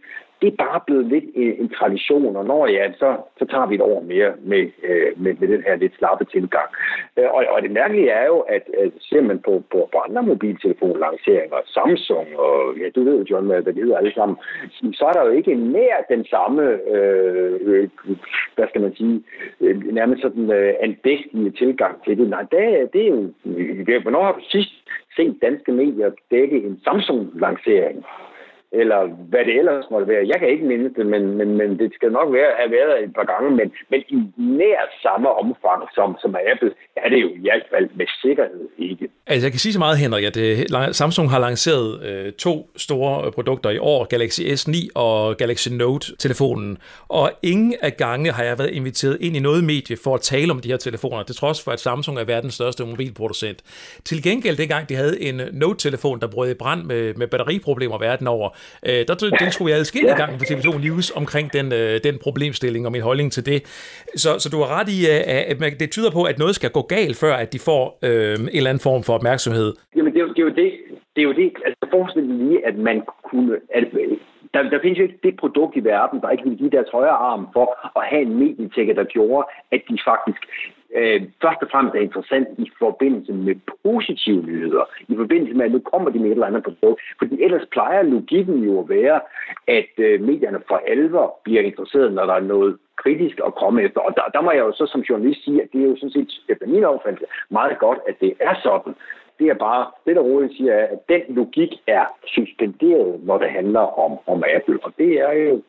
[0.40, 3.74] det er bare blevet lidt en, en tradition, og når ja, så, så tager vi
[3.74, 6.68] et år mere med, øh, med, med den her lidt slappe tilgang.
[7.16, 10.22] Øh, og, og det mærkelige er jo, at, at ser man på, på, på andre
[10.22, 14.37] mobiltelefonlanceringer, Samsung og ja, du ved jo, John, hvad det hedder alle sammen,
[14.92, 16.62] så er der jo ikke nær den samme,
[16.94, 17.88] øh, øh,
[18.55, 19.22] hvad skal man sige,
[19.61, 22.29] øh, nærmest sådan øh, andægtige tilgang til det.
[22.31, 23.31] Nej, det, det er jo,
[24.03, 24.72] hvornår har du sidst
[25.16, 28.05] set danske medier dække en Samsung-lancering?
[28.72, 29.00] Eller
[29.31, 30.28] hvad det ellers måtte være.
[30.33, 33.12] Jeg kan ikke minde det, men, men, men det skal nok være, have været et
[33.14, 37.40] par gange, men, men i nær samme omfang som, som Apple er det jo i
[37.40, 39.09] hvert fald med sikkerhed ikke.
[39.26, 40.59] Altså jeg kan sige så meget, Henrik, at øh,
[40.92, 46.78] Samsung har lanceret øh, to store øh, produkter i år, Galaxy S9 og Galaxy Note-telefonen,
[47.09, 50.52] og ingen af gange har jeg været inviteret ind i noget medie for at tale
[50.52, 53.62] om de her telefoner, til trods for, at Samsung er verdens største mobilproducent.
[54.04, 57.98] Til gengæld, dengang de havde en øh, Note-telefon, der brød i brand med, med batteriproblemer
[57.98, 58.48] verden over,
[58.88, 60.16] Øh, der deltog jeg adskillige ja.
[60.22, 63.58] gange på TV2 News omkring den, øh, den problemstilling og min holdning til det.
[64.16, 64.98] Så, så du har ret i,
[65.62, 68.48] at det tyder på, at noget skal gå galt, før at de får øh, en
[68.52, 69.70] eller anden form for opmærksomhed.
[69.96, 70.38] Jamen, det er jo det.
[70.38, 70.70] Er jo det.
[71.14, 71.52] Det er jo det.
[71.66, 73.52] Altså, forestil dig lige, at man kunne...
[73.74, 73.84] At,
[74.54, 77.18] der, der findes jo ikke det produkt i verden, der ikke ville give deres højre
[77.30, 77.66] arm for
[77.98, 80.42] at have en medietækker, der gjorde, at de faktisk
[80.96, 85.72] øh, først og fremmest er interessant i forbindelse med positive nyheder, i forbindelse med, at
[85.72, 87.01] nu kommer de med et eller andet produkt.
[87.18, 89.20] Fordi ellers plejer logikken jo at være,
[89.66, 94.01] at øh, medierne for alvor bliver interesseret, når der er noget kritisk at komme efter.
[94.01, 96.11] Og der, der må jeg jo så som journalist sige, at det er jo sådan
[96.11, 98.94] set, efter min opfattelse, meget godt, at det er sådan.
[99.38, 103.81] Det er bare, det der roligt siger, at den logik er suspenderet, når det handler
[104.05, 104.79] om, om Apple.
[104.83, 105.62] Og det er jo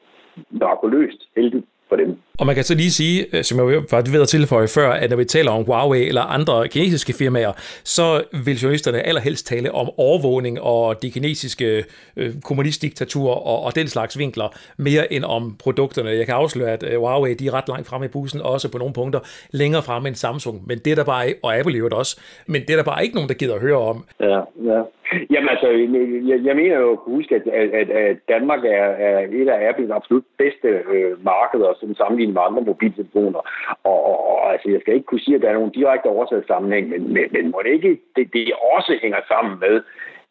[0.50, 2.18] mirakuløst heldigt for dem.
[2.40, 5.10] Og man kan så lige sige, øh, som jeg var ved at tilføje før, at
[5.10, 7.52] når vi taler om Huawei eller andre kinesiske firmaer,
[7.84, 11.86] så vil journalisterne allerhelst tale om overvågning og de kinesiske
[12.18, 16.10] øh, kommunistdiktaturer og, og den slags vinkler, mere end om produkterne.
[16.10, 18.78] Jeg kan afsløre, at øh, Huawei de er ret langt fremme i bussen, også på
[18.78, 19.20] nogle punkter
[19.52, 20.68] længere fremme end Samsung.
[20.68, 23.16] Men det er der bare, og Apple i også, men det er der bare ikke
[23.16, 24.06] nogen, der gider at høre om.
[24.20, 24.82] Ja, ja.
[25.34, 25.68] Jamen altså,
[26.30, 29.92] jeg, jeg mener jo at huske, at, at, at Danmark er, er et af Apples
[29.92, 33.42] absolut bedste øh, markeder, som sammenlignet med andre mobiltelefoner.
[33.84, 36.90] Og, og, og altså, jeg skal ikke kunne sige, at der er nogen direkte årsagssammenhæng,
[36.90, 39.82] men, men, men må det ikke det, det også hænger sammen med,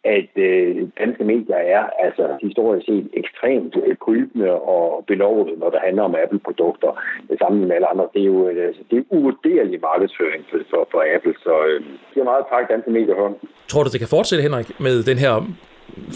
[0.05, 5.81] at øh, danske medier er altså historisk set ekstremt øh, krybende og belovet, når det
[5.85, 6.91] handler om Apple-produkter.
[7.31, 8.09] Det samme med alle andre.
[8.15, 11.81] Det er jo øh, det er uvurderlig markedsføring for, for, Apple, så øh,
[12.15, 13.37] det er meget tak danske medier for.
[13.69, 15.35] Tror du, det kan fortsætte, Henrik, med den her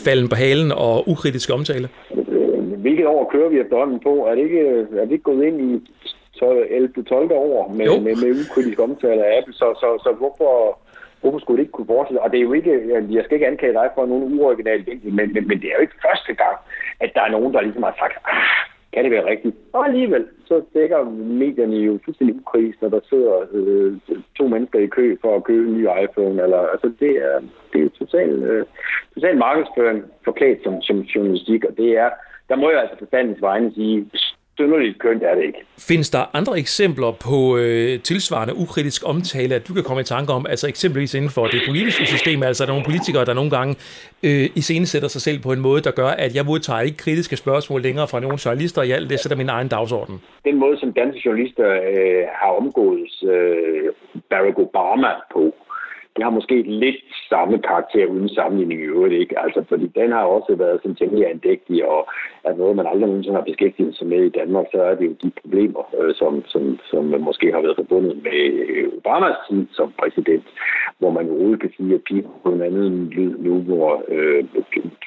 [0.04, 1.88] falden på halen og ukritiske omtale?
[2.34, 4.12] Øh, hvilket år kører vi efterhånden på?
[4.28, 4.64] Er det ikke,
[5.00, 5.70] er det ikke gået ind i
[6.70, 7.02] 11.
[7.02, 7.32] 12.
[7.32, 9.54] år med, med, med ukritisk omtale af Apple?
[9.54, 10.78] Så, så, så hvorfor
[11.22, 12.22] hvorfor skulle det ikke kunne fortsætte?
[12.22, 12.74] Og det er jo ikke,
[13.16, 15.86] jeg skal ikke anklage dig for nogen uoriginal vinkel, men, men, men det er jo
[15.86, 16.56] ikke første gang,
[17.00, 19.56] at der er nogen, der ligesom har sagt, ah, kan det være rigtigt?
[19.72, 21.04] Og alligevel, så dækker
[21.42, 23.92] medierne jo fuldstændig ukris, når der sidder øh,
[24.38, 26.42] to mennesker i kø for at købe en ny iPhone.
[26.42, 27.40] Eller, altså det er,
[27.72, 28.66] det er total, øh,
[29.14, 32.10] total markedsføring forklædt som, som journalistik, og det er,
[32.48, 34.10] der må jeg altså på standens vegne sige,
[34.56, 35.58] synderligt kønt er det ikke.
[35.78, 40.32] Findes der andre eksempler på øh, tilsvarende ukritisk omtale, at du kan komme i tanke
[40.32, 43.50] om, altså eksempelvis inden for det politiske system, altså der er nogle politikere, der nogle
[43.50, 43.72] gange
[44.22, 47.82] øh, iscenesætter sig selv på en måde, der gør, at jeg modtager ikke kritiske spørgsmål
[47.82, 50.20] længere fra nogle journalister, jeg det sætter min egen dagsorden.
[50.44, 53.88] Den måde, som danske journalister øh, har omgået øh,
[54.30, 55.54] Barack Obama på,
[56.22, 59.38] det har måske lidt samme karakter uden sammenligning i øvrigt, ikke?
[59.44, 62.00] Altså, fordi den har også været sådan temmelig andægtig, og
[62.44, 65.14] er noget, man aldrig nogensinde har beskæftiget sig med i Danmark, så er det jo
[65.22, 69.92] de problemer, øh, som, som, som måske har været forbundet med øh, Obamas tid som
[70.00, 70.46] præsident,
[70.98, 74.44] hvor man jo kan sige, at piger på en anden lyd nu, hvor øh,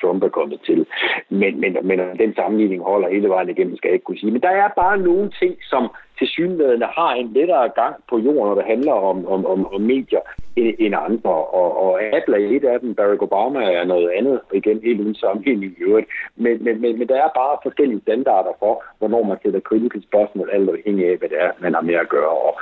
[0.02, 0.86] Trump er kommet til.
[1.30, 4.32] Men, men, men den sammenligning holder hele vejen igennem, skal jeg ikke kunne sige.
[4.32, 5.84] Men der er bare nogle ting, som
[6.20, 9.82] til synligheden har en lettere gang på jorden, når det handler om, om, om, om
[9.82, 10.24] medier,
[10.56, 11.36] end, end andre.
[11.60, 15.16] Og, og Apple er et af dem, Barack Obama er noget andet, igen helt uden
[15.16, 16.08] sammenligning i øvrigt.
[16.36, 20.50] Men, men, men, men der er bare forskellige standarder for, hvornår man sætter kritiske spørgsmål,
[20.54, 22.36] alt afhængig af, hvad det er, man har med at gøre.
[22.48, 22.60] Og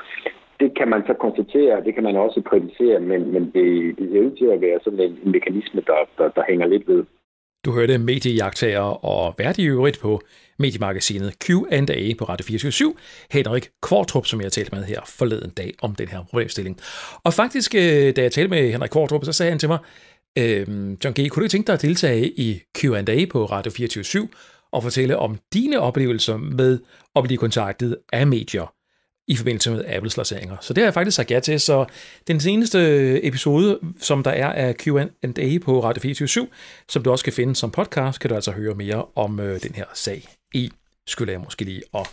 [0.59, 4.25] det kan man så konstatere, det kan man også kritisere, men, men det, det ser
[4.27, 7.03] ud til at være sådan en, en mekanisme, der, der, der hænger lidt ved.
[7.65, 10.21] Du hørte mediejagtager og vært i øvrigt på
[10.59, 12.93] mediemagasinet Q&A på Radio 24
[13.31, 16.79] Henrik Kvartrup, som jeg talte med her forleden dag om den her problemstilling.
[17.23, 19.77] Og faktisk, øh, da jeg talte med Henrik Kvartrup, så sagde han til mig,
[20.37, 20.67] øh,
[21.03, 24.27] John G., kunne du tænke dig at deltage i Q&A på Radio 24
[24.71, 26.79] og fortælle om dine oplevelser med
[27.15, 28.73] at blive kontaktet af medier
[29.27, 30.57] i forbindelse med Apples lanceringer.
[30.61, 31.59] Så det har jeg faktisk sagt ja til.
[31.59, 31.85] Så
[32.27, 36.47] den seneste episode, som der er af Q&A på Radio 24
[36.89, 39.75] som du også kan finde som podcast, kan du altså høre mere om øh, den
[39.75, 40.71] her sag i,
[41.07, 42.09] skulle jeg måske lige at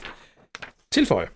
[0.93, 1.27] tilføje.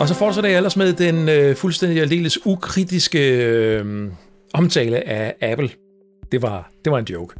[0.00, 4.10] Og så fortsætter jeg ellers med den øh, fuldstændig aldeles ukritiske øh,
[4.54, 5.70] omtale af Apple
[6.32, 7.34] det var, det var en joke.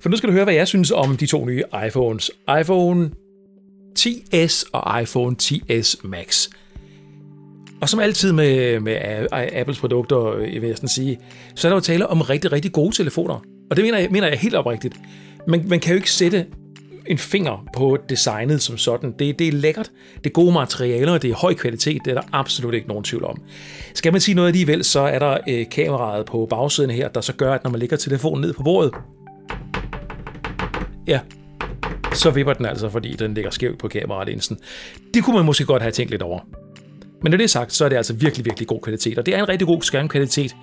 [0.00, 2.30] For nu skal du høre, hvad jeg synes om de to nye iPhones.
[2.60, 3.10] iPhone
[3.98, 6.48] 10s og iPhone 10s Max.
[7.80, 8.96] Og som altid med, med
[9.32, 11.18] Apples produkter, jeg vil jeg sådan sige,
[11.54, 13.44] så er der jo tale om rigtig, rigtig gode telefoner.
[13.70, 14.94] Og det mener jeg, mener jeg helt oprigtigt.
[15.48, 16.46] Man, man kan jo ikke sætte
[17.06, 19.14] en finger på designet som sådan.
[19.18, 22.28] Det, det er lækkert, det er gode materialer, det er høj kvalitet, det er der
[22.32, 23.42] absolut ikke nogen tvivl om.
[23.94, 27.32] Skal man sige noget alligevel, så er der øh, kameraet på bagsiden her, der så
[27.32, 28.94] gør, at når man lægger telefonen ned på bordet,
[31.06, 31.20] ja,
[32.14, 34.58] så vipper den altså, fordi den ligger skævt på kameralinsen.
[35.14, 36.40] Det kunne man måske godt have tænkt lidt over.
[37.22, 39.34] Men når det er sagt, så er det altså virkelig, virkelig god kvalitet, og det
[39.34, 40.56] er en rigtig god skærmkvalitet.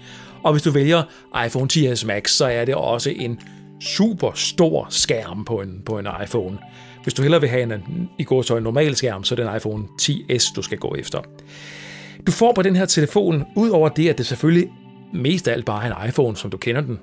[0.43, 1.03] Og hvis du vælger
[1.45, 3.39] iPhone 10s Max, så er det også en
[3.81, 6.57] super stor skærm på en, på en iPhone.
[7.03, 9.49] Hvis du hellere vil have en, i går så en normal skærm, så er det
[9.49, 11.21] en iPhone 10s, du skal gå efter.
[12.27, 14.69] Du får på den her telefon, udover det, at det selvfølgelig
[15.13, 16.99] mest af alt bare er en iPhone, som du kender den,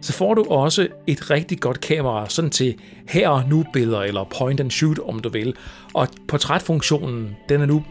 [0.00, 2.74] så får du også et rigtig godt kamera, sådan til
[3.08, 5.54] her og nu billeder, eller point and shoot, om du vil.
[5.94, 7.84] Og portrætfunktionen, den er nu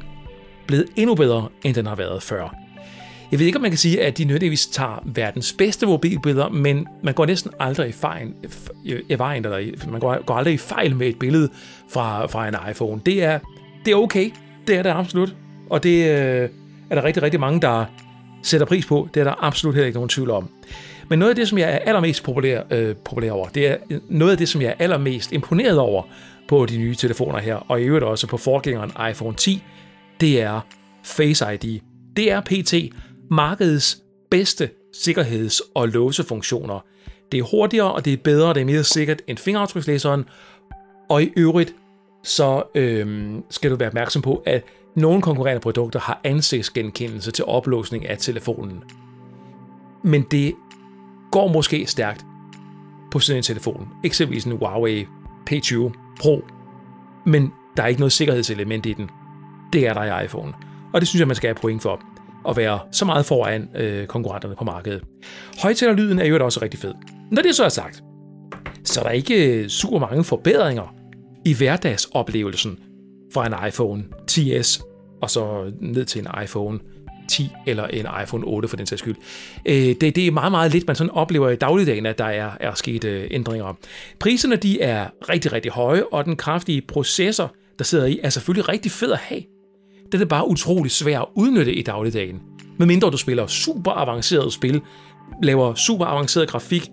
[0.67, 2.55] blevet endnu bedre, end den har været før.
[3.31, 6.87] Jeg ved ikke, om man kan sige, at de nødvendigvis tager verdens bedste mobilbilleder, men
[7.03, 8.33] man går næsten aldrig i fejl,
[8.83, 11.49] i vejen, eller man går, går aldrig i fejl med et billede
[11.89, 13.01] fra, fra en iPhone.
[13.05, 13.39] Det er,
[13.85, 14.29] det er okay.
[14.67, 15.35] Det er det absolut.
[15.69, 16.49] Og det øh,
[16.89, 17.85] er der rigtig, rigtig mange, der
[18.43, 19.09] sætter pris på.
[19.13, 20.49] Det er der absolut heller ikke nogen tvivl om.
[21.09, 23.77] Men noget af det, som jeg er allermest populær, øh, populær over, det er
[24.09, 26.03] noget af det, som jeg er allermest imponeret over
[26.47, 29.63] på de nye telefoner her, og i øvrigt også på forgængeren iPhone 10,
[30.21, 30.61] det er
[31.03, 31.79] Face ID.
[32.15, 32.73] Det er PT
[33.31, 33.97] markedets
[34.31, 36.85] bedste sikkerheds- og låsefunktioner.
[37.31, 40.25] Det er hurtigere, og det er bedre, og det er mere sikkert end fingeraftrykslæseren.
[41.09, 41.75] Og i øvrigt,
[42.23, 44.63] så øhm, skal du være opmærksom på, at
[44.95, 48.83] Nogle konkurrerende produkter har ansigtsgenkendelse til oplåsning af telefonen.
[50.03, 50.55] Men det
[51.31, 52.25] går måske stærkt
[53.11, 53.87] på sådan en telefon.
[54.03, 55.05] Eksempelvis en Huawei
[55.51, 56.45] P20 Pro.
[57.25, 59.09] Men der er ikke noget sikkerhedselement i den.
[59.73, 60.53] Det er der i iPhone.
[60.93, 62.01] Og det synes jeg, man skal have point for
[62.47, 65.03] at være så meget foran øh, konkurrenterne på markedet.
[65.61, 66.93] Højtalerlyden er jo også rigtig fed.
[67.31, 68.03] Når det så er sagt,
[68.83, 70.95] så er der ikke øh, super mange forbedringer
[71.45, 72.79] i hverdagsoplevelsen
[73.33, 74.83] fra en iPhone 10s
[75.21, 76.79] og så ned til en iPhone
[77.29, 79.15] 10 eller en iPhone 8 for den sags skyld.
[79.65, 82.51] Øh, det, det er meget, meget lidt, man sådan oplever i dagligdagen, at der er,
[82.59, 83.77] er sket øh, ændringer.
[84.19, 88.69] Priserne de er rigtig, rigtig høje, og den kraftige processor, der sidder i, er selvfølgelig
[88.69, 89.41] rigtig fed at have.
[90.11, 92.41] Det er bare utrolig svært at udnytte i dagligdagen.
[92.77, 94.81] Medmindre du spiller super avanceret spil,
[95.43, 96.89] laver super avanceret grafik,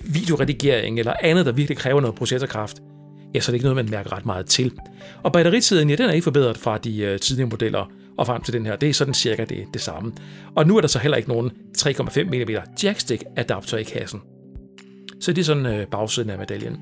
[0.00, 2.76] videoredigering eller andet, der virkelig kræver noget processorkraft,
[3.34, 4.72] ja, så er det ikke noget, man mærker ret meget til.
[5.22, 8.54] Og batteritiden, ja, den er ikke forbedret fra de øh, tidligere modeller og frem til
[8.54, 8.76] den her.
[8.76, 10.12] Det er sådan cirka det, det samme.
[10.56, 12.50] Og nu er der så heller ikke nogen 3,5 mm
[12.82, 14.20] jackstick adapter i kassen.
[15.20, 16.76] Så det er sådan øh, bagsiden af medaljen.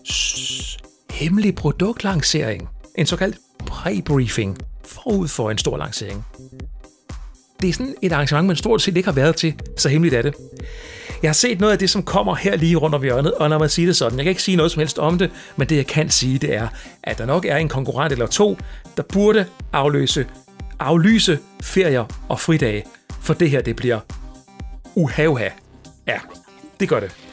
[1.11, 2.68] hemmelig produktlancering.
[2.98, 3.37] En såkaldt
[3.70, 6.24] pre-briefing forud for en stor lancering.
[7.64, 10.22] Det er sådan et arrangement, man stort set ikke har været til, så hemmeligt er
[10.22, 10.35] det.
[11.22, 13.59] Jeg har set noget af det, som kommer her lige rundt om hjørnet, og når
[13.59, 15.77] man siger det sådan, jeg kan ikke sige noget som helst om det, men det
[15.77, 16.68] jeg kan sige, det er,
[17.03, 18.59] at der nok er en konkurrent eller to,
[18.96, 20.27] der burde afløse,
[20.79, 22.85] aflyse ferier og fridage,
[23.20, 24.00] for det her, det bliver
[24.94, 25.48] uhavha.
[26.07, 26.18] Ja,
[26.81, 27.23] det gør det.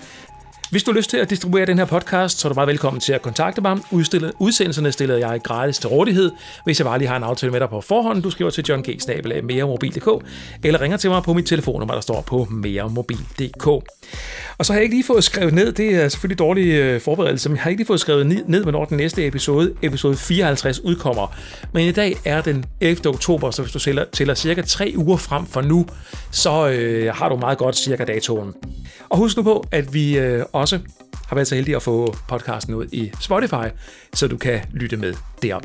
[0.71, 2.99] Hvis du har lyst til at distribuere den her podcast, så er du meget velkommen
[2.99, 3.77] til at kontakte mig.
[3.91, 6.31] Udstille, udsendelserne stiller jeg gratis til rådighed,
[6.63, 8.23] hvis jeg bare lige har en aftale med dig på forhånd.
[8.23, 8.87] Du skriver til John G.
[9.43, 10.25] meremobil.dk
[10.63, 13.67] eller ringer til mig på mit telefonnummer, der står på meremobil.dk.
[14.57, 17.49] Og så har jeg ikke lige fået skrevet ned, det er selvfølgelig dårlig øh, forberedelse,
[17.49, 21.35] men jeg har ikke lige fået skrevet ned, hvornår den næste episode, episode 54, udkommer.
[21.73, 23.09] Men i dag er den 11.
[23.09, 25.85] oktober, så hvis du tæller, tæller cirka 3 uger frem for nu,
[26.31, 28.53] så øh, har du meget godt cirka datoen.
[29.09, 30.79] Og husk nu på, at vi øh, også
[31.27, 33.75] har været så heldig at få podcasten ud i Spotify,
[34.13, 35.59] så du kan lytte med der.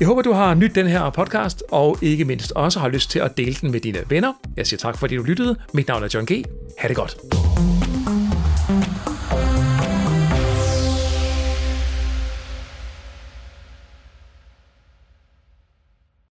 [0.00, 3.18] Jeg håber, du har nydt den her podcast, og ikke mindst også har lyst til
[3.18, 4.32] at dele den med dine venner.
[4.56, 5.56] Jeg siger tak, fordi du lyttede.
[5.74, 6.44] Mit navn er John G.
[6.78, 7.16] Ha' det godt.